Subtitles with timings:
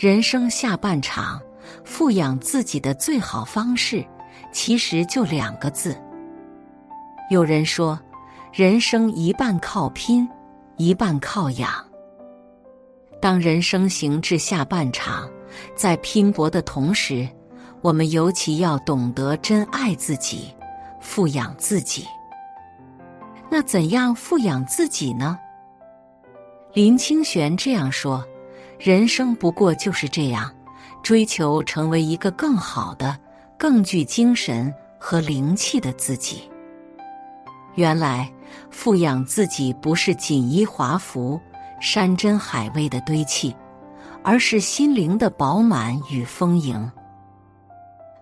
[0.00, 1.38] 人生下半场，
[1.84, 4.02] 富养自己的最好方式，
[4.50, 5.94] 其实就两个字。
[7.28, 8.00] 有人说，
[8.50, 10.26] 人生一半靠拼，
[10.78, 11.70] 一半靠养。
[13.20, 15.28] 当人生行至下半场，
[15.76, 17.28] 在拼搏的同时，
[17.82, 20.50] 我们尤其要懂得珍爱自己，
[20.98, 22.06] 富养自己。
[23.50, 25.38] 那怎样富养自己呢？
[26.72, 28.24] 林清玄这样说
[28.80, 30.50] ：“人生不过就是这样，
[31.02, 33.14] 追求成为一个更好的、
[33.58, 36.50] 更具精神和灵气的自己。
[37.74, 38.32] 原来，
[38.70, 41.38] 富养自己不是锦衣华服、
[41.78, 43.54] 山珍海味的堆砌，
[44.22, 46.90] 而是心灵的饱满与丰盈。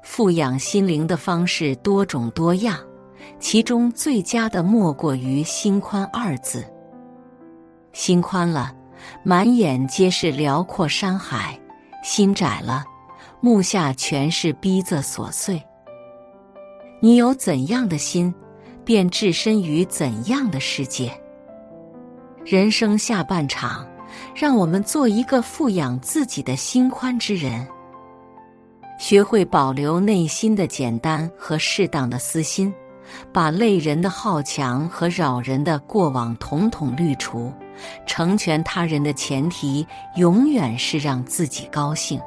[0.02, 2.76] 富养心灵的方式多种多样，
[3.38, 6.64] 其中最佳的莫过于‘心宽’二字。”
[7.94, 8.74] 心宽了，
[9.22, 11.58] 满眼皆是辽阔山海；
[12.02, 12.84] 心窄了，
[13.40, 15.62] 目下全是逼仄琐碎。
[17.00, 18.34] 你有怎样的心，
[18.84, 21.12] 便置身于怎样的世界。
[22.44, 23.86] 人生下半场，
[24.34, 27.66] 让我们做一个富养自己的心宽之人，
[28.98, 32.72] 学会保留内心的简单和适当的私心，
[33.32, 37.52] 把累人的好强和扰人的过往统统滤除。
[38.06, 42.20] 成全他人的前提，永远是让自己高兴。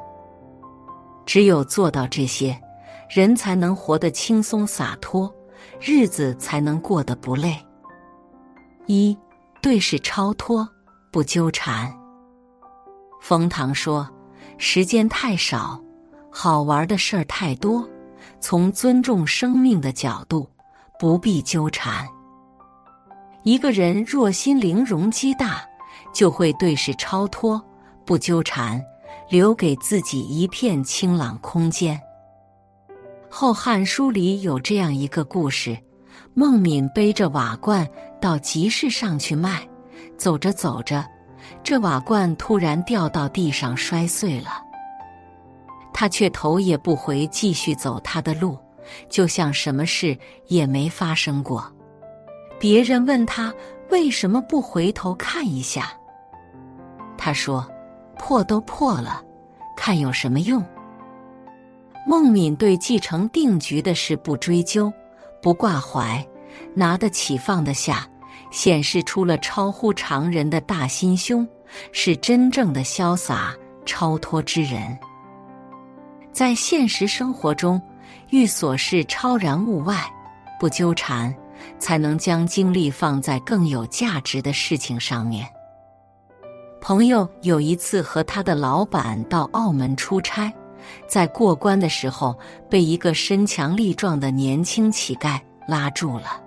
[1.24, 2.60] 只有做到这些，
[3.08, 5.32] 人才能活得轻松洒脱，
[5.80, 7.56] 日子才能过得不累。
[8.86, 9.16] 一
[9.60, 10.68] 对事超脱，
[11.12, 11.92] 不纠缠。
[13.20, 14.08] 冯唐说
[14.58, 15.80] ：“时间太少，
[16.30, 17.88] 好玩的事儿太多，
[18.40, 20.48] 从尊重生命的角度，
[20.98, 22.04] 不必纠缠。”
[23.44, 25.62] 一个人若心灵容积大，
[26.12, 27.60] 就会对事超脱，
[28.04, 28.80] 不纠缠，
[29.28, 31.96] 留给自己一片清朗空间。
[33.28, 35.76] 《后汉书》里有这样一个故事：
[36.34, 37.88] 孟敏背着瓦罐
[38.20, 39.66] 到集市上去卖，
[40.16, 41.04] 走着走着，
[41.64, 44.62] 这瓦罐突然掉到地上摔碎了。
[45.92, 48.56] 他却头也不回，继续走他的路，
[49.08, 50.16] 就像什么事
[50.46, 51.70] 也没发生过。
[52.62, 53.52] 别人问他
[53.90, 55.92] 为什么不回头看一下，
[57.18, 57.68] 他说
[58.16, 59.20] ：“破都破了，
[59.76, 60.64] 看有什么用？”
[62.06, 64.92] 孟敏对继承定局的事不追究、
[65.42, 66.24] 不挂怀，
[66.72, 68.06] 拿得起放得下，
[68.52, 71.44] 显示出了超乎常人的大心胸，
[71.90, 73.52] 是真正的潇洒
[73.84, 74.96] 超脱之人。
[76.30, 77.82] 在现实生活中，
[78.30, 80.00] 遇琐事超然物外，
[80.60, 81.34] 不纠缠。
[81.78, 85.46] 才能将精力放在更有价值的事情上面。
[86.80, 90.52] 朋友有一次和他的老板到澳门出差，
[91.06, 92.36] 在过关的时候
[92.68, 96.42] 被一个身强力壮的年轻乞丐拉住了。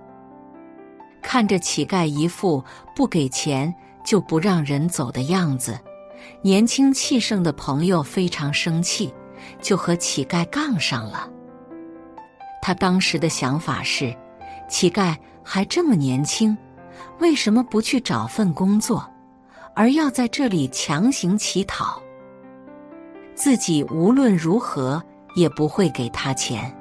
[1.21, 2.63] 看着乞丐一副
[2.95, 3.73] 不给钱
[4.05, 5.79] 就不让人走的样子，
[6.41, 9.13] 年轻气盛的朋友非常生气，
[9.61, 11.29] 就和乞丐杠上了。
[12.61, 14.13] 他当时的想法是。
[14.67, 16.57] 乞丐还这么年轻，
[17.19, 19.07] 为什么不去找份工作，
[19.73, 22.01] 而要在这里强行乞讨？
[23.35, 25.01] 自己无论如何
[25.35, 26.73] 也不会给他钱，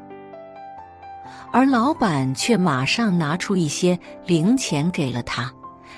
[1.53, 5.53] 而老板却马上拿出一些零钱给了他，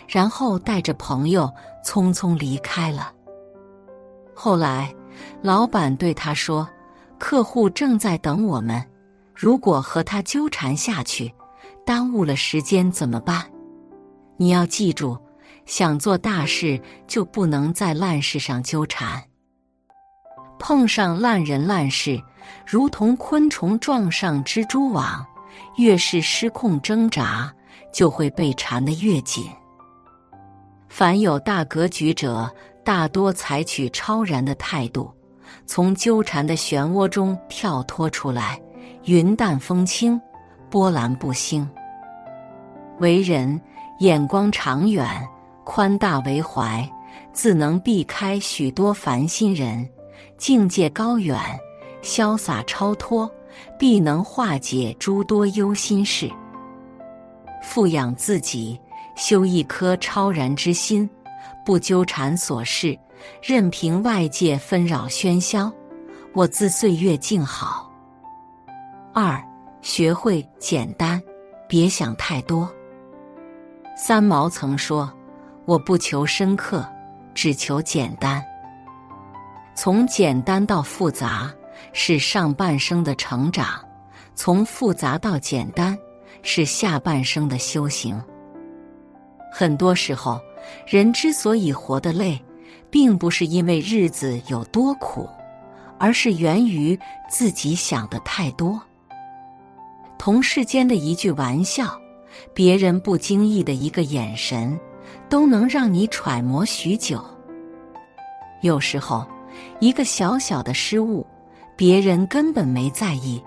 [0.09, 1.53] 然后带着朋友
[1.85, 3.13] 匆匆离开了。
[4.35, 4.93] 后来，
[5.43, 6.69] 老板对他说
[7.19, 8.85] ：“客户正在等我们，
[9.35, 11.33] 如果和他纠缠下去。”
[11.87, 13.49] 耽误了时间怎么办？
[14.37, 15.17] 你要记住，
[15.67, 19.23] 想做大事就不能在烂事上纠缠。
[20.59, 22.21] 碰上烂人烂事，
[22.67, 25.25] 如同昆虫撞上蜘蛛网，
[25.77, 27.55] 越是失控挣扎，
[27.93, 29.49] 就会被缠得越紧。
[30.89, 32.53] 凡有大格局者，
[32.85, 35.09] 大多采取超然的态度，
[35.67, 38.61] 从纠缠的漩涡中跳脱出来，
[39.05, 40.21] 云淡风轻。
[40.69, 41.69] 波澜不兴，
[42.99, 43.61] 为人
[44.01, 45.07] 眼光长远，
[45.65, 46.89] 宽大为怀，
[47.33, 49.87] 自能避开许多烦心人；
[50.37, 51.39] 境界高远，
[52.03, 53.31] 潇洒超脱，
[53.79, 56.31] 必能化解诸多忧心事。
[57.63, 58.79] 富养自己，
[59.15, 61.09] 修一颗超然之心，
[61.65, 62.99] 不纠缠琐事，
[63.43, 65.73] 任凭外界纷扰喧嚣，
[66.35, 67.91] 我自岁月静好。
[69.15, 69.43] 二。
[69.87, 71.23] 学会简单，
[71.69, 72.69] 别想太多。
[73.97, 75.09] 三毛曾说
[75.65, 76.85] ：“我不求深刻，
[77.37, 78.45] 只求简单。”
[79.77, 81.55] 从简单到复杂
[81.93, 83.79] 是上半生的成长，
[84.35, 85.97] 从复杂到简单
[86.43, 88.21] 是下半生的修行。
[89.53, 90.41] 很多时候，
[90.85, 92.45] 人之所以活得累，
[92.91, 95.29] 并不是因为日子有多苦，
[95.97, 96.99] 而是源于
[97.31, 98.83] 自己想的太多。
[100.19, 102.01] 同事间的一句玩笑，
[102.53, 104.79] 别人不经意的一个眼神，
[105.29, 107.23] 都能让你揣摩许久。
[108.63, 109.27] 有时候，
[109.81, 111.25] 一个小小的失误，
[111.77, 113.43] 别人根本没在意，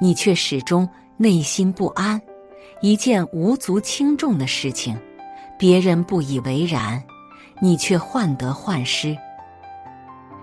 [0.00, 2.20] 你却始终内心不安；
[2.82, 4.98] 一件无足轻重的事情。
[5.58, 7.02] 别人不以为然，
[7.60, 9.16] 你却患得患失。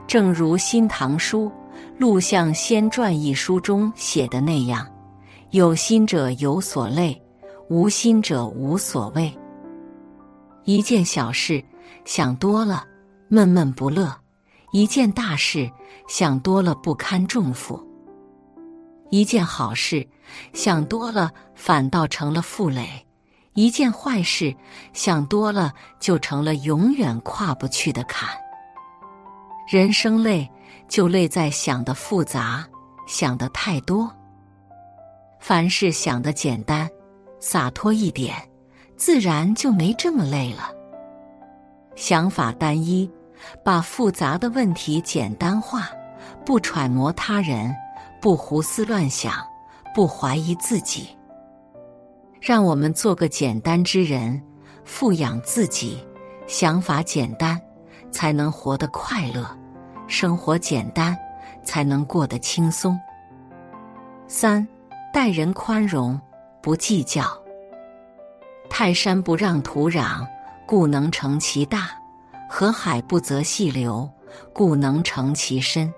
[0.08, 1.48] 正如《新唐书·
[1.98, 4.86] 陆象先传》一书中写的那样
[5.56, 7.18] ：“有心者有所累，
[7.70, 9.34] 无心者无所谓。”
[10.66, 11.64] 一件小事
[12.04, 12.84] 想多了，
[13.30, 14.10] 闷闷不乐；
[14.74, 15.72] 一件大事
[16.10, 17.82] 想多了，不堪重负；
[19.12, 20.06] 一件好事
[20.52, 22.86] 想多了，反倒成了负累。
[23.54, 24.54] 一件坏事
[24.92, 28.28] 想多了，就成了永远跨不去的坎。
[29.72, 30.52] 人生累，
[30.90, 32.68] 就累在想的复杂，
[33.08, 34.14] 想的太多。
[35.48, 36.90] 凡事想的简单、
[37.40, 38.34] 洒脱一点，
[38.98, 40.72] 自然就没这么累了。
[41.96, 43.08] 想法单一，
[43.64, 45.88] 把复杂的问题简单化，
[46.44, 47.72] 不揣摩他人，
[48.20, 49.34] 不胡思乱想，
[49.94, 51.10] 不怀疑自己。
[52.42, 54.42] 让我们做个简单之人，
[54.84, 56.04] 富养自己，
[56.48, 57.62] 想法简单，
[58.10, 59.44] 才能活得快乐；
[60.08, 61.16] 生活简单，
[61.64, 63.00] 才能过得轻松。
[64.28, 64.68] 三，
[65.16, 66.20] 待人宽容，
[66.62, 67.24] 不计较。
[68.70, 70.28] 泰山不让土壤，
[70.66, 71.84] 故能成其大；
[72.50, 74.10] 河海不择细流，
[74.52, 75.90] 故能成其深。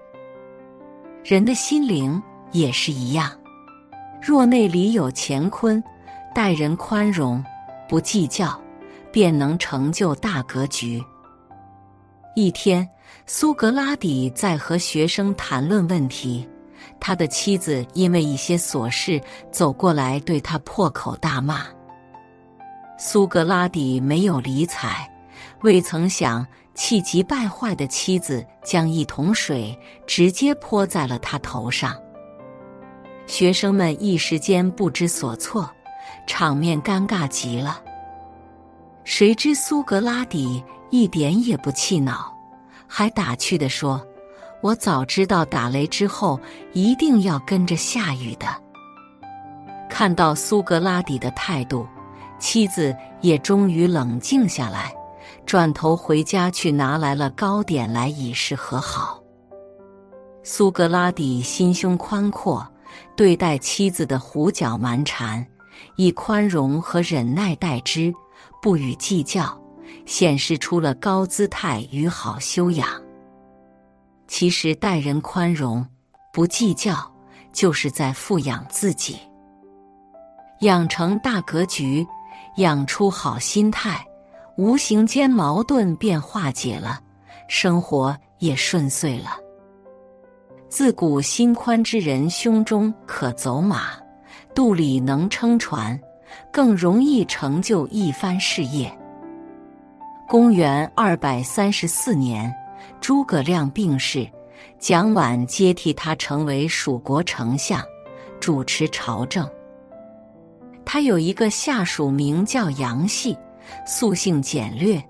[1.23, 2.21] 人的心灵
[2.51, 3.31] 也是一样，
[4.21, 5.83] 若内里有乾坤。
[6.35, 7.43] 待人宽容，
[7.89, 8.61] 不计较，
[9.11, 11.03] 便能成就大格局。
[12.35, 12.87] 一天，
[13.25, 16.47] 苏格拉底在和学生谈论问题，
[16.99, 21.65] 他的妻子因为一些琐事走过来，对他破口大骂。
[22.97, 25.09] 苏格拉底没有理睬，
[25.61, 31.95] 未曾想气急败坏的妻子将一桶水直接泼在了他头上。
[33.25, 35.69] 学生们一时间不知所措。
[36.25, 37.81] 场面尴尬极了。
[39.05, 42.33] 谁知苏格拉底一点也不气恼，
[42.85, 44.05] 还打趣地说
[44.61, 46.39] ：“我早知道打雷之后
[46.73, 48.47] 一定要跟着下雨的。”
[49.89, 51.87] 看到苏格拉底的态度，
[52.39, 54.93] 妻子也终于冷静下来，
[55.45, 59.21] 转头回家去拿来了糕点来以示和好。
[60.43, 62.65] 苏格拉底心胸宽阔，
[63.15, 65.45] 对待妻子的胡搅蛮缠。
[65.95, 68.11] 以宽容和忍耐待之，
[68.61, 69.55] 不予计较，
[70.07, 72.89] 显示出了高姿态与好修养。
[74.27, 75.85] 其实待人宽容，
[76.33, 76.95] 不计较，
[77.53, 79.17] 就是在富养自己，
[80.59, 82.05] 养成大格局，
[82.57, 84.05] 养出好心态，
[84.57, 86.99] 无形间矛盾便化解了，
[87.47, 89.37] 生活也顺遂了。
[90.69, 93.91] 自古心宽之人，胸中可走马。
[94.53, 95.97] 肚里能撑船，
[96.51, 98.91] 更容易成就一番事业。
[100.27, 102.51] 公元二百三十四年，
[102.99, 104.27] 诸葛亮病逝，
[104.79, 107.83] 蒋琬接替他成为蜀国丞相，
[108.39, 109.49] 主持朝政。
[110.85, 113.37] 他有一个下属名叫杨戏，
[113.85, 115.03] 素性简略，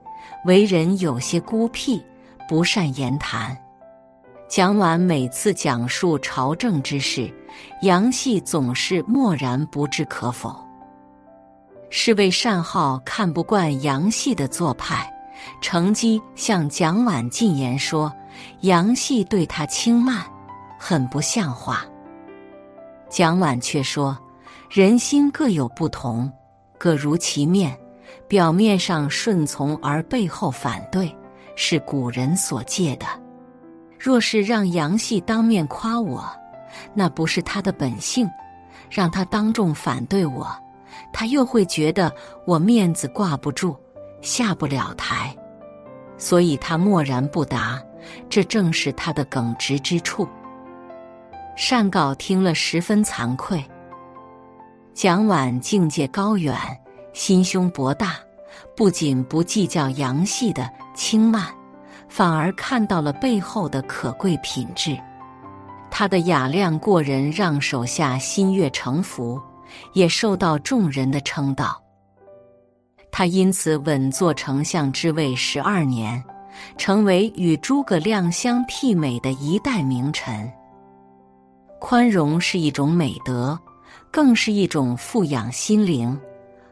[0.46, 2.04] 为人有些孤僻，
[2.50, 3.56] 不善言谈。
[4.50, 7.32] 蒋琬每次讲述朝政之事，
[7.82, 10.56] 杨戏总是默然不置可否。
[11.90, 15.10] 侍卫单浩看不惯杨戏的做派，
[15.62, 18.14] 乘机向蒋琬进言说
[18.62, 20.24] ：“杨戏对他轻慢，
[20.80, 21.86] 很不像话。”
[23.10, 24.18] 蒋琬却说
[24.70, 26.32] ：“人心各有不同，
[26.78, 27.78] 各如其面，
[28.28, 31.16] 表面上顺从而背后反对，
[31.56, 33.06] 是古人所戒的。”
[34.00, 36.24] 若是让杨戏当面夸我，
[36.94, 38.28] 那不是他的本性；
[38.92, 40.48] 让他当众反对我，
[41.12, 42.14] 他又会觉得
[42.46, 43.76] 我面子挂不住，
[44.28, 45.34] 下不了台。
[46.18, 47.82] 所以他默然不答，
[48.30, 50.28] 这正是他的耿直之处。
[51.56, 53.64] 善稿听了十分惭愧。
[54.94, 56.56] 蒋琬境界高远，
[57.14, 58.16] 心胸博大，
[58.76, 61.46] 不仅不计较杨戏的轻慢。
[62.10, 64.98] 反而看到了背后的可贵品质。
[65.92, 69.42] 他的雅量过人，让手下心悦诚服，
[69.94, 71.82] 也受到众人的称道。
[73.12, 76.24] 他因此稳坐丞相之位十二年，
[76.78, 80.52] 成为与诸葛亮相媲美的一代名臣。
[81.80, 83.58] 宽容是一种美德，
[84.12, 86.20] 更是一种富养心灵、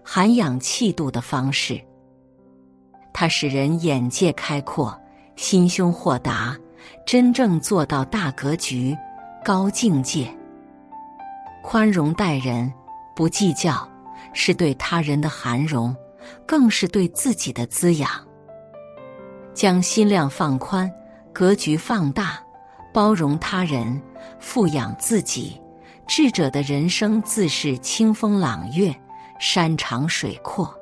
[0.03, 1.79] 涵养气度的方式。
[3.13, 4.95] 它使人眼界开阔，
[5.35, 6.57] 心胸豁达，
[7.05, 8.95] 真正做到大格局、
[9.43, 10.27] 高境界。
[11.63, 12.71] 宽容待人，
[13.15, 13.87] 不计较，
[14.33, 15.95] 是对他人的涵容，
[16.45, 18.09] 更是对自己的滋养。
[19.53, 20.91] 将心量放宽，
[21.31, 22.39] 格局放大，
[22.93, 24.01] 包容他人。
[24.39, 25.61] 富养自己，
[26.07, 28.93] 智者的人生自是清风朗月、
[29.39, 30.73] 山长水阔。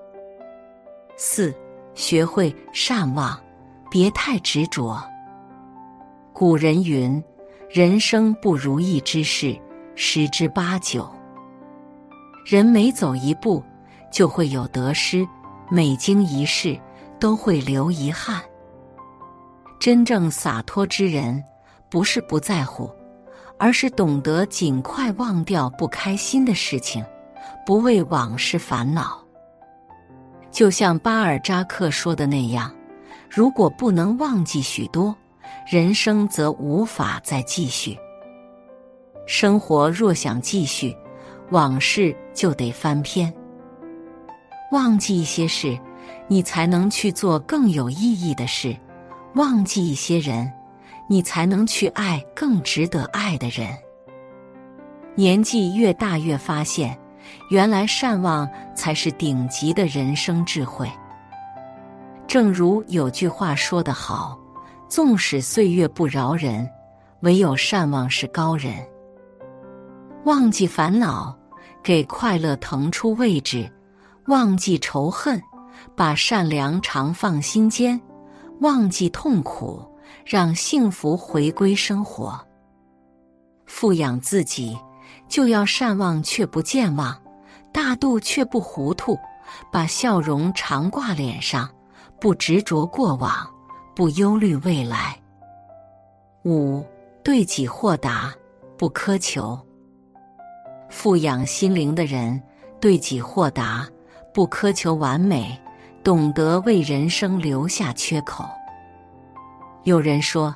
[1.15, 1.53] 四，
[1.93, 3.39] 学会善忘，
[3.91, 5.01] 别太执着。
[6.33, 7.23] 古人云
[7.69, 9.55] ：“人生不如意之事
[9.95, 11.07] 十之八九。”
[12.45, 13.63] 人每走一步，
[14.13, 15.27] 就会有得失；
[15.69, 16.79] 每经一事，
[17.19, 18.39] 都会留遗憾。
[19.79, 21.43] 真正洒脱之人，
[21.89, 22.89] 不是不在乎。
[23.59, 27.05] 而是懂得尽快忘掉不开心的事情，
[27.65, 29.23] 不为往事烦恼。
[30.51, 32.69] 就像巴尔扎克说的那样
[33.29, 35.15] ：“如果不能忘记许多，
[35.65, 37.97] 人生则无法再继续。
[39.25, 40.93] 生活若想继续，
[41.51, 43.33] 往事就得翻篇。
[44.73, 45.79] 忘记一些事，
[46.27, 48.77] 你才能去做更有意义的事；
[49.35, 50.51] 忘记一些人。”
[51.09, 53.67] 你才能去爱更值得爱的人。
[55.15, 56.97] 年纪越大，越发现，
[57.49, 60.89] 原来善忘才是顶级的人生智慧。
[62.25, 64.39] 正如有句话说得好
[64.87, 66.67] ：“纵使岁月不饶人，
[67.19, 68.73] 唯有善忘是高人。”
[70.23, 71.37] 忘记烦恼，
[71.83, 73.69] 给快乐腾出位置；
[74.27, 75.41] 忘记仇恨，
[75.95, 77.99] 把善良常放心间；
[78.61, 79.89] 忘记痛苦。
[80.25, 82.39] 让幸福回归生活。
[83.65, 84.77] 富养自己，
[85.27, 87.17] 就要善忘却不健忘，
[87.73, 89.17] 大度却不糊涂，
[89.69, 91.69] 把笑容常挂脸上，
[92.21, 93.33] 不执着过往，
[93.93, 95.19] 不忧虑未来。
[96.45, 96.85] 五
[97.21, 98.33] 对己豁达，
[98.77, 99.59] 不苛求。
[100.89, 102.41] 富养心灵的人，
[102.79, 103.85] 对己豁达，
[104.33, 105.55] 不苛求完美，
[106.03, 108.43] 懂得为人生留下缺口。
[109.83, 110.53] 有人说，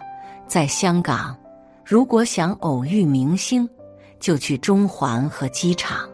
[0.47, 1.37] 在香港，
[1.85, 3.69] 如果想偶遇明星，
[4.19, 6.09] 就去中环和机场；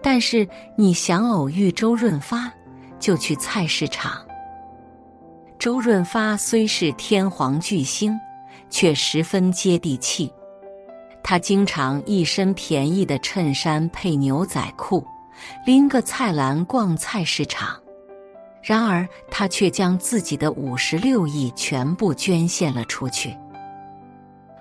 [0.00, 2.52] 但是你想偶遇周润发，
[3.00, 4.24] 就去菜市场。
[5.58, 8.16] 周润发虽是天皇巨星，
[8.70, 10.32] 却十分接地气。
[11.24, 15.04] 他经常一身便宜的衬衫配牛仔裤，
[15.64, 17.78] 拎个菜篮逛菜市场。
[18.62, 23.36] 然而，他却将自己的五十六亿全部捐献了出去，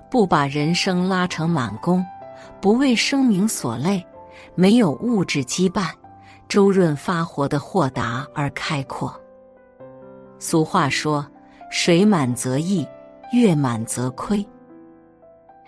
[0.09, 2.05] 不把人生拉成满弓，
[2.61, 4.05] 不为声名所累，
[4.55, 5.89] 没有物质羁绊。
[6.47, 9.13] 周润发活得豁达而开阔。
[10.39, 11.27] 俗话说
[11.69, 12.87] ：“水满则溢，
[13.33, 14.47] 月满则亏。”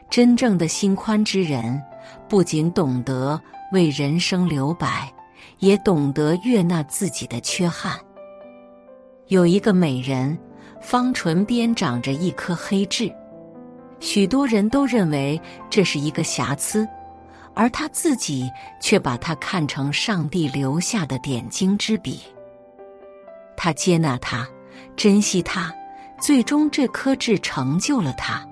[0.10, 1.84] 真正的心宽之人，
[2.30, 3.38] 不仅懂得
[3.72, 5.12] 为人生留白，
[5.60, 7.98] 也懂得悦纳自己的缺憾。
[9.28, 10.38] 有一个美人，
[10.82, 13.14] 方唇边长着一颗黑痣，
[14.00, 16.88] 许多人都认为这是一个瑕疵，
[17.54, 18.50] 而她自己
[18.82, 22.22] 却把它看成上帝留下的点睛之笔。
[23.56, 24.48] 他接纳它，
[24.96, 25.74] 珍惜它，
[26.20, 28.48] 最终这颗痣成就了他。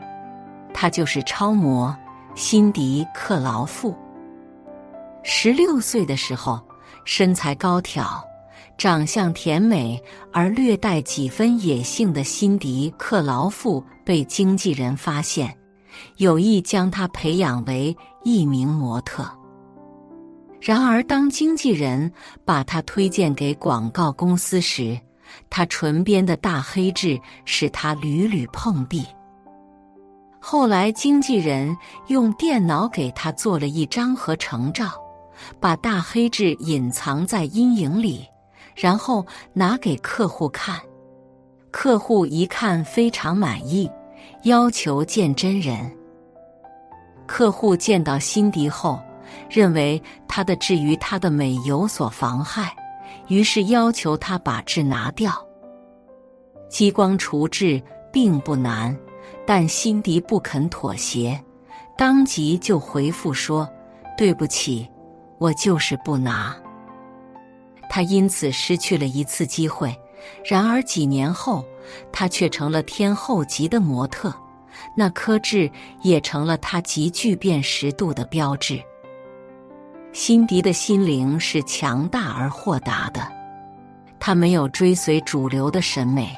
[0.74, 1.97] 他就是超模
[2.36, 3.95] 辛迪·克劳馥。
[5.29, 6.57] 十六岁的时候，
[7.03, 8.24] 身材高挑。
[8.77, 15.53] 长相甜美而略带几分野性的辛迪·克劳馥被经纪人发现，
[16.15, 17.93] 有意将她培养为
[18.24, 19.29] 一名模特。
[20.62, 22.10] 然而，当经纪人
[22.46, 24.98] 把她推荐给广告公司时，
[25.50, 29.05] 她唇边的大黑痣使她屡屡碰壁。
[30.39, 31.75] 后来，经纪人
[32.07, 34.91] 用电脑给她做了一张合成照，
[35.60, 38.25] 把大黑痣隐藏在阴影里。
[38.75, 40.79] 然后拿给客户看，
[41.72, 43.89] 客户一看非常满意，
[44.44, 45.91] 要求见真人。
[47.25, 49.01] 客户见到辛迪后，
[49.50, 52.72] 认为他的痣与他的美有所妨害，
[53.29, 55.34] 于是要求他把痣拿掉。
[56.70, 57.82] 激光除痣
[58.13, 58.96] 并不难，
[59.44, 61.44] 但辛迪不肯妥协，
[61.98, 63.67] 当即就回复说
[64.15, 64.88] ：“对不起，
[65.38, 66.56] 我就是不拿。”
[67.89, 69.96] 他因此失去了一次机会。
[70.44, 71.63] 然而几年后，
[72.12, 74.34] 他却成了天后级的模特，
[74.96, 78.82] 那颗痣也成了他极具辨识度的标志。
[80.12, 83.32] 辛迪的心灵是强大而豁达的，
[84.20, 86.36] 他没有追随主流的审美，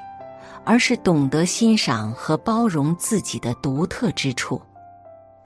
[0.65, 4.61] 而是懂得欣赏和包容自己的独特之处。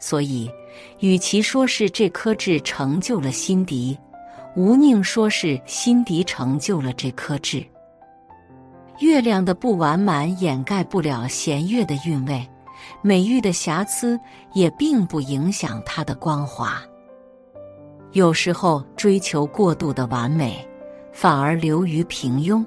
[0.05, 0.51] 所以，
[0.99, 3.97] 与其说是这颗痣成就了辛迪，
[4.53, 7.65] 吴宁说是辛迪成就了这颗痣。
[8.99, 12.45] 月亮的不完满掩盖不了弦月的韵味，
[13.01, 14.19] 美玉的瑕疵
[14.51, 16.83] 也并不影响它的光华。
[18.11, 20.67] 有时候追求过度的完美，
[21.13, 22.61] 反而流于平庸。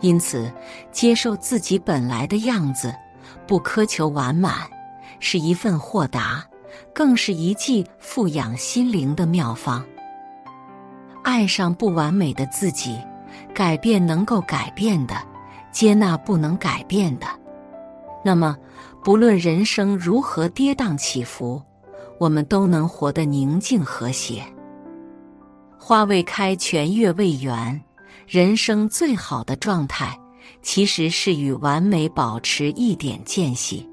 [0.00, 0.52] 因此，
[0.90, 2.92] 接受自己本来的样子，
[3.46, 4.68] 不苛求完满，
[5.20, 6.44] 是一份豁达，
[6.92, 9.84] 更是一剂富养心灵的妙方。
[11.22, 12.98] 爱上不完美的自己。
[13.54, 15.14] 改变能够改变的，
[15.70, 17.26] 接纳不能改变的。
[18.24, 18.56] 那么，
[19.04, 21.62] 不论人生如何跌宕起伏，
[22.18, 24.42] 我们都能活得宁静和谐。
[25.78, 27.80] 花未开，全月未圆。
[28.26, 30.18] 人生最好的状态，
[30.60, 33.88] 其实是与完美保持一点间隙。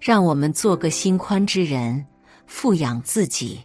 [0.00, 2.04] 让我们做个心宽之人，
[2.46, 3.60] 富养自己，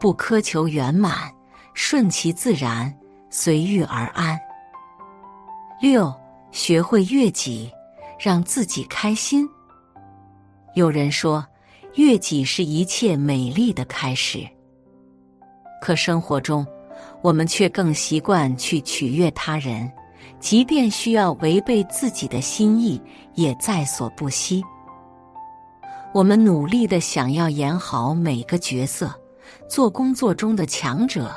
[0.00, 1.32] 不苛求圆满，
[1.74, 2.92] 顺其自然。
[3.28, 4.38] 随遇而安。
[5.80, 6.14] 六，
[6.52, 7.70] 学会悦己，
[8.18, 9.46] 让自己开心。
[10.74, 11.44] 有人说，
[11.96, 14.46] 悦己是一切美丽的开始。
[15.82, 16.66] 可生活中，
[17.20, 19.90] 我们却更习惯去取悦他人，
[20.40, 22.98] 即便需要违背自己的心意，
[23.34, 24.64] 也在所不惜。
[26.12, 29.14] 我们努力的想要演好每个角色，
[29.68, 31.30] 做工作中的强者。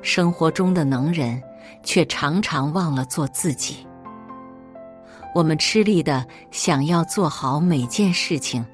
[0.00, 1.42] 生活中的能人，
[1.82, 3.86] 却常常忘了做自己。
[5.34, 8.64] 我们吃力的想要做好每件事情，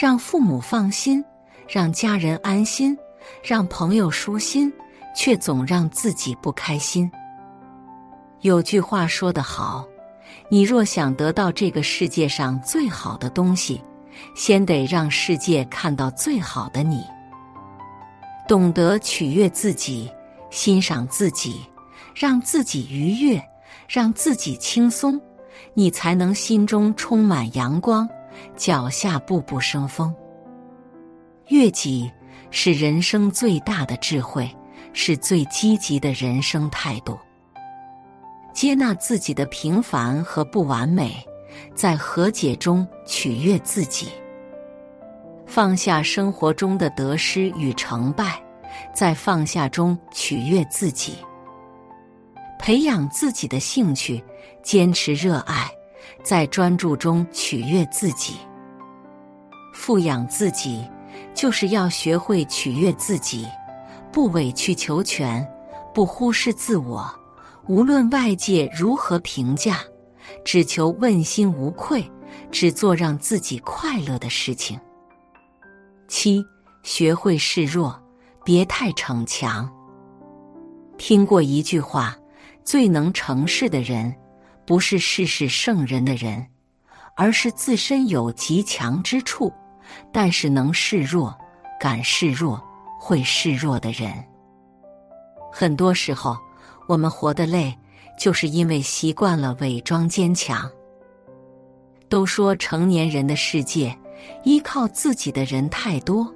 [0.00, 1.24] 让父母放心，
[1.66, 2.96] 让家人安心，
[3.42, 4.72] 让朋友舒心，
[5.16, 7.10] 却总让自己不开心。
[8.42, 9.86] 有句话说得好
[10.50, 13.82] ：“你若想得到这个世界上最好的东西，
[14.34, 17.04] 先得让世界看到最好的你。”
[18.48, 20.10] 懂得取悦自己。
[20.50, 21.60] 欣赏自己，
[22.14, 23.38] 让自己愉悦，
[23.86, 25.20] 让自己轻松，
[25.74, 28.08] 你才能心中充满阳光，
[28.56, 30.14] 脚下步步生风。
[31.48, 32.10] 悦己
[32.50, 34.50] 是人生最大的智慧，
[34.94, 37.18] 是最积极的人生态度。
[38.54, 41.22] 接纳自己的平凡和不完美，
[41.74, 44.08] 在和解中取悦自己，
[45.46, 48.42] 放下生活中的得失与成败。
[48.94, 51.16] 在放下中取悦自己，
[52.60, 54.22] 培养自己的兴趣，
[54.62, 55.68] 坚持热爱，
[56.22, 58.36] 在专注中取悦自己。
[59.74, 60.86] 富养自己，
[61.34, 63.48] 就是要学会取悦自己，
[64.12, 65.44] 不委曲求全，
[65.92, 67.08] 不忽视自我。
[67.66, 69.80] 无论外界如何评价，
[70.44, 72.10] 只求问心无愧，
[72.50, 74.78] 只做让自己快乐的事情。
[76.08, 76.44] 七，
[76.82, 78.02] 学会示弱。
[78.44, 79.70] 别太逞强。
[80.96, 82.16] 听过一句话：
[82.64, 84.14] 最能成事的人，
[84.64, 86.46] 不是事事胜人的人，
[87.14, 89.52] 而是自身有极强之处，
[90.10, 91.36] 但是能示弱、
[91.78, 92.58] 敢示弱、
[92.98, 94.10] 会示弱的人。
[95.52, 96.34] 很多时候，
[96.86, 97.78] 我们活得累，
[98.18, 100.70] 就是因为习惯了伪装坚强。
[102.08, 103.96] 都说成年人的世界，
[104.44, 106.30] 依靠自己的人太多。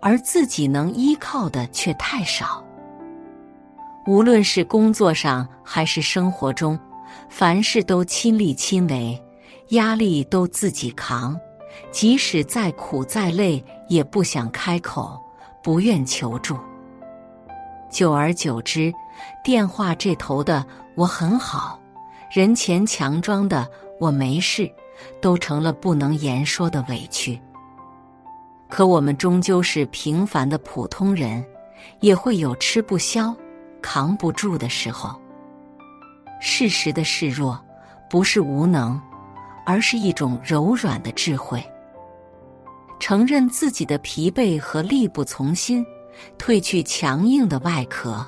[0.00, 2.64] 而自己能依靠的却太少。
[4.06, 6.78] 无论是工作上还是生活中，
[7.28, 9.20] 凡事都亲力亲为，
[9.70, 11.36] 压力都自己扛，
[11.90, 15.20] 即使再苦再累，也不想开口，
[15.64, 16.56] 不愿求助。
[17.90, 18.92] 久而久之，
[19.42, 21.80] 电话这头的“我很好”，
[22.30, 24.70] 人前强装的“我没事”，
[25.20, 27.40] 都成了不能言说的委屈。
[28.68, 31.44] 可我们终究是平凡的普通人，
[32.00, 33.34] 也会有吃不消、
[33.80, 35.18] 扛不住的时候。
[36.40, 37.58] 适时的示弱，
[38.10, 39.00] 不是无能，
[39.64, 41.64] 而是一种柔软的智慧。
[43.00, 45.84] 承认自己的疲惫和力不从心，
[46.38, 48.26] 褪去强硬的外壳，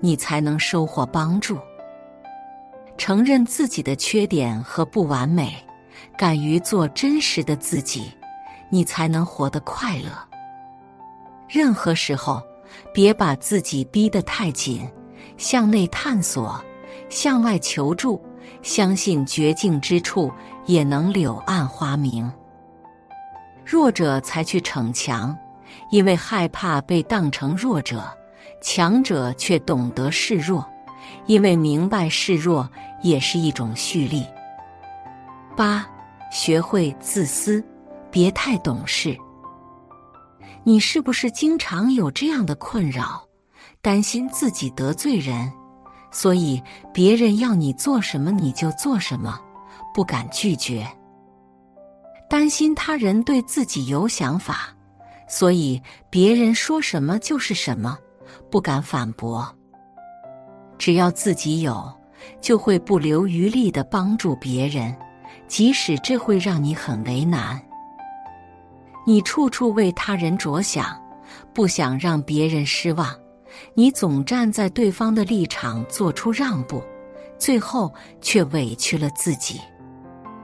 [0.00, 1.58] 你才能收获帮助。
[2.96, 5.54] 承认自己的缺点和不完美，
[6.16, 8.10] 敢于做真实的自己，
[8.70, 10.10] 你才能活得快乐。
[11.48, 12.42] 任何时候，
[12.92, 14.86] 别把自己逼得太紧，
[15.36, 16.62] 向内探索，
[17.08, 18.20] 向外求助，
[18.62, 20.30] 相信绝境之处
[20.66, 22.30] 也能柳暗花明。
[23.64, 25.36] 弱者才去逞强，
[25.90, 27.98] 因为害怕被当成弱者；
[28.60, 30.64] 强者却懂得示弱，
[31.26, 32.68] 因为明白示弱
[33.02, 34.24] 也是一种蓄力。
[35.56, 35.86] 八，
[36.30, 37.64] 学会自私，
[38.10, 39.16] 别太懂事。
[40.64, 43.24] 你是不是经常有这样的困扰？
[43.80, 45.50] 担心自己得罪人，
[46.10, 46.60] 所以
[46.92, 49.40] 别人要你做什么你就做什么，
[49.94, 50.84] 不敢拒绝；
[52.28, 54.74] 担心他人对自己有想法，
[55.28, 57.98] 所以别人说什么就是什么，
[58.50, 59.46] 不敢反驳。
[60.78, 61.92] 只要自己有，
[62.40, 64.94] 就会不留余力的帮助别人，
[65.46, 67.60] 即使这会让你很为难。
[69.06, 71.00] 你处处为他人着想，
[71.52, 73.14] 不想让别人失望，
[73.74, 76.82] 你总站在对方的立场做出让步，
[77.38, 79.60] 最后却委屈了自己。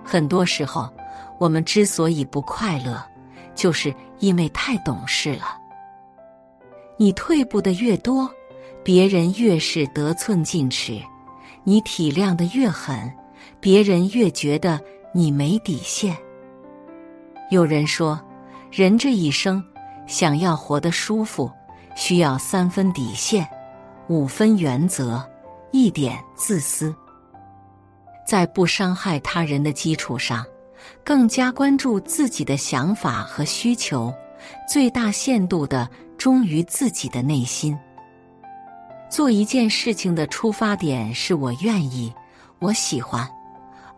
[0.04, 0.92] 很多时候，
[1.38, 3.02] 我们之所以不快乐，
[3.54, 5.58] 就是因为太懂事了。
[6.96, 8.30] 你退步的越多，
[8.82, 11.00] 别人越是得寸进尺；
[11.64, 13.12] 你体谅的越狠，
[13.60, 14.80] 别人越觉得
[15.12, 16.16] 你没底线。
[17.50, 18.20] 有人说。
[18.76, 19.62] 人这一生，
[20.04, 21.48] 想要活得舒服，
[21.94, 23.48] 需要三分底线，
[24.08, 25.24] 五分原则，
[25.70, 26.92] 一点自私。
[28.26, 30.44] 在不伤害他人的基础上，
[31.04, 34.12] 更加关注自己的想法和需求，
[34.68, 37.78] 最大限度的忠于自己的内心。
[39.10, 42.12] 做一件事情的出发点是我愿意，
[42.58, 43.28] 我喜欢，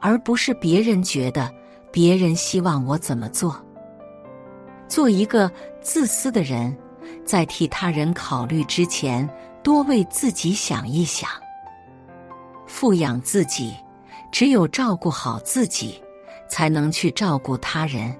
[0.01, 1.51] 而不是别人觉得，
[1.90, 3.57] 别人希望我怎么做。
[4.88, 6.77] 做一个自私的人，
[7.25, 9.29] 在替他人考虑之前，
[9.62, 11.29] 多为自己想一想。
[12.66, 13.75] 富养自己，
[14.31, 16.03] 只有照顾好自己，
[16.48, 18.12] 才能去照顾他人；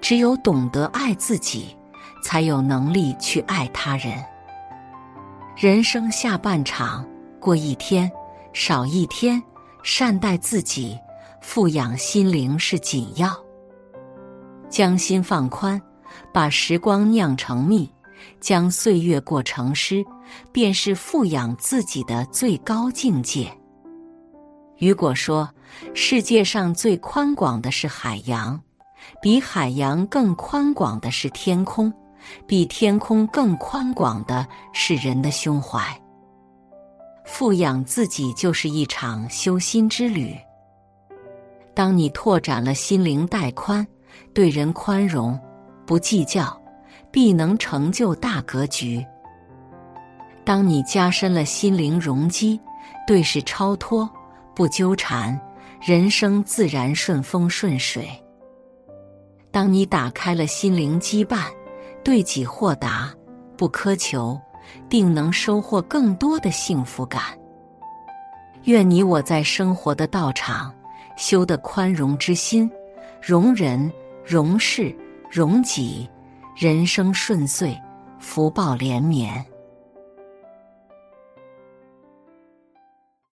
[0.00, 1.76] 只有懂得爱自己，
[2.22, 4.12] 才有能力去爱他人。
[5.56, 7.06] 人生下半场，
[7.38, 8.10] 过一天
[8.52, 9.42] 少一天，
[9.82, 10.98] 善待自己，
[11.40, 13.36] 富养心灵是紧要。
[14.68, 15.80] 将心放宽。
[16.32, 17.88] 把时光酿成蜜，
[18.40, 20.04] 将岁月过成诗，
[20.50, 23.48] 便是富养自己的最高境界。
[24.80, 25.48] 雨果说
[25.94, 28.58] ：“世界上最宽广的是海洋，
[29.20, 31.92] 比海洋更宽广的是天空，
[32.46, 35.80] 比天空更宽广的是人的胸怀。
[37.26, 40.34] 富养自己就是一场修心之旅。
[41.74, 43.86] 当你拓展了心灵带宽，
[44.34, 45.38] 对人宽容。”
[45.86, 46.56] 不计较，
[47.10, 49.04] 必能成就大格局。
[50.44, 52.60] 当你加深了心灵容积，
[53.08, 54.08] 对事超脱，
[54.60, 55.40] 不纠缠，
[55.80, 58.06] 人生自然顺风顺水。
[59.50, 61.46] 当你打开了心灵羁绊，
[62.04, 63.10] 对己豁达，
[63.56, 64.38] 不苛求，
[64.86, 67.22] 定能收获更多的幸福感。
[68.64, 70.70] 愿你我在生活的道场，
[71.16, 72.70] 修得宽容之心，
[73.22, 73.90] 容人，
[74.22, 74.94] 容事。
[75.30, 76.06] 容己，
[76.54, 77.74] 人生顺遂，
[78.18, 79.42] 福报连绵。